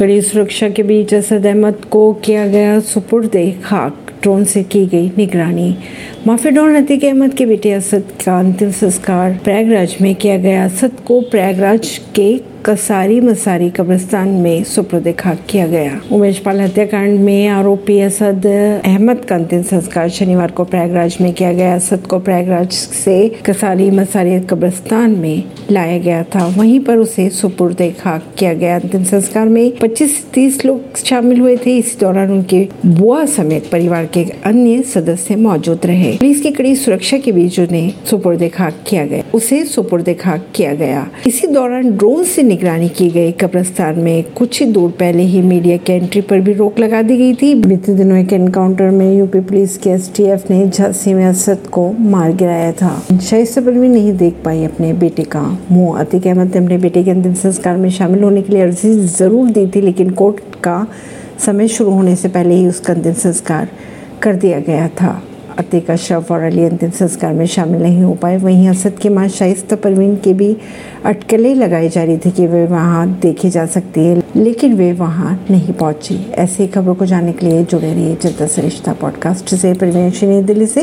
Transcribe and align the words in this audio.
कड़ी 0.00 0.22
सुरक्षा 0.22 0.68
के 0.68 0.82
बीच 0.82 1.14
असद 1.14 1.46
अहमद 1.46 1.84
को 1.90 2.12
किया 2.12 2.46
गया 2.48 2.80
सुपुर्द 2.80 3.36
खाक 3.64 4.12
ड्रोन 4.22 4.44
से 4.44 4.62
की 4.62 4.86
गई 4.86 5.12
निगरानी। 5.18 5.76
माफ़ी 6.26 6.50
डॉन 6.50 6.74
अतीक 6.74 7.04
अहमद 7.04 7.34
के 7.34 7.46
बेटे 7.46 7.70
असद 7.72 8.04
का 8.24 8.38
अंतिम 8.38 8.70
संस्कार 8.70 9.40
प्रयागराज 9.44 9.96
में 10.00 10.14
किया 10.14 10.36
गया। 10.38 10.64
असद 10.64 11.00
को 11.06 11.20
प्रयागराज 11.20 12.00
के 12.14 12.40
कसारी 12.66 13.20
मसारी 13.20 13.70
कब्रिस्तान 13.70 14.28
में 14.28 14.64
सुपुर्द 14.64 15.14
खाक 15.18 15.38
किया 15.48 15.66
गया। 15.66 16.00
उमेश 16.12 16.38
पाल 16.38 16.60
हत्याकांड 16.60 17.20
में 17.20 17.48
आरोपी 17.48 18.00
असद 18.00 18.46
अहमद 18.84 19.24
का 19.24 19.34
अंतिम 19.34 19.62
संस्कार 19.62 20.08
शनिवार 20.08 20.50
को 20.50 20.64
प्रयागराज 20.64 21.16
में 21.20 21.32
किया 21.32 21.52
गया। 21.52 21.74
असद 21.74 22.06
को 22.06 22.18
प्रयागराज 22.18 22.70
से 22.72 23.16
कसारी 23.46 23.90
मसारी 23.90 24.40
कब्रिस्तान 24.40 25.10
में 25.10 25.42
लाया 25.70 25.98
गया 25.98 26.22
था। 26.24 26.46
वहीं 26.46 26.80
पर 26.80 26.96
उसे 26.96 27.28
सुपुर्द 27.30 27.82
खाक 28.00 28.34
किया 28.38 28.52
गया। 28.54 28.78
अंतिम 28.78 29.04
संस्कार 29.04 29.48
में 29.48 29.72
25 29.76 30.16
से 30.16 30.30
30 30.34 30.64
लोग 30.64 30.96
शामिल 30.96 31.40
हुए 31.40 31.56
थे। 31.56 31.78
इसी 31.78 31.96
दौरान 32.00 32.30
उनके 32.30 32.66
बुआ 32.86 33.24
समेत 33.24 33.70
परिवार 33.72 34.06
के 34.06 34.24
अन्य 34.44 34.82
सदस्य 34.82 35.36
मौजूद 35.36 35.86
रहे। 35.86 36.09
पुलिस 36.12 36.40
की 36.40 36.50
कड़ी 36.50 36.74
सुरक्षा 36.76 37.18
के 37.18 37.32
बीच 37.32 37.58
उन्हें 37.60 37.92
सुपुर्द 38.06 38.48
खाक 38.54 38.82
किया 38.86 39.04
गया। 39.06 39.24
उसे 39.34 39.64
सुपुर्द 39.64 40.08
खाक 40.20 40.46
किया 40.54 40.74
गया। 40.74 41.06
इसी 41.26 41.46
दौरान 41.46 41.90
ड्रोन 41.90 42.24
से 42.24 42.42
निगरानी 42.42 42.88
की 42.88 43.08
गई। 43.10 43.32
कब्रस्तान 43.32 43.98
में 43.98 44.22
कुछ 44.38 44.60
ही 44.60 44.66
दूर 44.66 44.90
पहले 44.90 45.22
ही 45.22 45.42
मीडिया 45.42 45.76
के 45.76 45.92
एंट्री 45.92 46.20
पर 46.20 46.40
भी 46.40 46.52
रोक 46.52 46.78
लगा 46.78 47.02
दी 47.02 47.16
गई 47.16 47.34
थी। 47.34 47.54
बीते 47.56 47.94
दिनों 47.94 48.18
एक 48.18 48.32
एनकाउंटर 48.32 48.90
में 48.90 49.18
यूपी 49.18 49.40
पुलिस 49.40 49.76
के 49.78 49.90
एसटीएफ 49.90 50.50
ने 50.50 50.66
झांसी 50.68 51.14
में 51.14 51.24
असद 51.26 51.66
को 51.72 51.90
मार 51.92 52.32
गिराया 52.32 52.72
था। 52.72 53.18
शाइस्ता 53.20 53.60
भी 53.60 53.88
नहीं 53.88 54.12
देख 54.16 54.34
पाई 54.44 54.64
अपने 54.64 54.92
बेटे 54.94 55.22
का 55.24 55.42
मुँह। 55.70 55.98
अतिक 56.00 56.26
अहमद 56.26 56.56
ने 56.56 56.64
अपने 56.64 56.78
बेटे 56.78 57.04
के 57.04 57.10
अंतिम 57.10 57.34
संस्कार 57.34 57.76
में 57.76 57.88
शामिल 57.90 58.22
होने 58.22 58.42
के 58.42 58.52
लिए 58.52 58.62
अर्जी 58.62 58.92
ज़रूर 58.92 59.50
दी 59.50 59.66
थी, 59.66 59.80
लेकिन 59.80 60.10
कोर्ट 60.10 60.54
का 60.64 60.86
समय 61.46 61.68
शुरू 61.68 61.90
होने 61.90 62.16
से 62.16 62.28
पहले 62.28 62.54
ही 62.54 62.66
उसका 62.66 62.92
अंतिम 62.92 63.12
संस्कार 63.12 63.68
कर 64.22 64.36
दिया 64.36 64.60
गया 64.60 64.88
था। 64.88 65.22
अतीक 65.60 65.90
शव 65.92 66.24
और 66.30 66.40
अली 66.40 66.64
अंतिम 66.64 66.90
संस्कार 66.90 67.32
में 67.32 67.46
शामिल 67.46 67.82
नहीं 67.82 68.02
हो 68.02 68.14
पाए। 68.14 68.36
वहीं 68.36 68.68
असद 68.68 68.98
की 68.98 69.08
माँ 69.08 69.28
शाइस्त 69.28 69.74
परवीन 69.74 70.16
की 70.16 70.32
भी 70.34 70.56
अटकलें 71.04 71.54
लगाई 71.54 71.88
जा 71.88 72.02
रही 72.04 72.18
थी 72.18 72.30
कि 72.30 72.46
वे 72.46 72.64
वहाँ 72.66 73.06
देखी 73.22 73.50
जा 73.50 73.66
सकती 73.66 74.00
है, 74.00 74.22
लेकिन 74.36 74.74
वे 74.74 74.92
वहाँ 74.92 75.32
नहीं 75.50 75.72
पहुँची। 75.72 76.18
ऐसी 76.38 76.66
खबरों 76.66 76.94
को 76.94 77.06
जानने 77.06 77.32
के 77.32 77.46
लिए 77.46 77.64
जुड़े 77.64 77.92
रहिए 77.92 78.16
जनता 78.22 78.46
सरिश्ता 78.46 78.92
पॉडकास्ट 78.92 79.54
से। 79.54 79.72
परवीन 79.74 80.44
दिल्ली 80.46 80.66
से 80.66 80.78